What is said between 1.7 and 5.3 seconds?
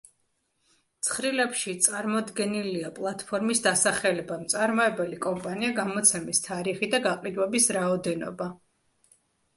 წარმოდგენილია პლატფორმის დასახელება, მწარმოებელი